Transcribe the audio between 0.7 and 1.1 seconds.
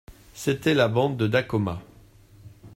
la